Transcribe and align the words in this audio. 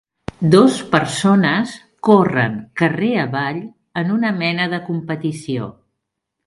Dos 0.53 0.77
persones 0.95 1.75
corren 2.09 2.57
carrer 2.83 3.13
avall 3.27 3.63
en 4.03 4.19
una 4.19 4.37
mena 4.43 4.69
de 4.75 4.85
competició. 4.93 5.75